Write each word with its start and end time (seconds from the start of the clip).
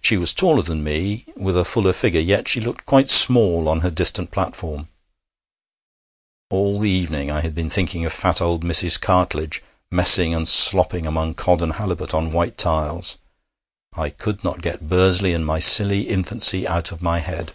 She 0.00 0.16
was 0.16 0.32
taller 0.32 0.62
than 0.62 0.82
me, 0.82 1.26
with 1.36 1.58
a 1.58 1.64
fuller 1.66 1.92
figure, 1.92 2.22
yet 2.22 2.48
she 2.48 2.58
looked 2.58 2.86
quite 2.86 3.10
small 3.10 3.68
on 3.68 3.80
her 3.80 3.90
distant 3.90 4.30
platform. 4.30 4.88
All 6.48 6.80
the 6.80 6.88
evening 6.88 7.30
I 7.30 7.42
had 7.42 7.54
been 7.54 7.68
thinking 7.68 8.06
of 8.06 8.14
fat 8.14 8.40
old 8.40 8.64
Mrs. 8.64 8.98
Cartledge 8.98 9.62
messing 9.90 10.32
and 10.32 10.48
slopping 10.48 11.04
among 11.04 11.34
cod 11.34 11.60
and 11.60 11.74
halibut 11.74 12.14
on 12.14 12.32
white 12.32 12.56
tiles. 12.56 13.18
I 13.92 14.08
could 14.08 14.42
not 14.42 14.62
get 14.62 14.88
Bursley 14.88 15.34
and 15.34 15.44
my 15.44 15.58
silly 15.58 16.08
infancy 16.08 16.66
out 16.66 16.90
of 16.90 17.02
my 17.02 17.18
head. 17.18 17.52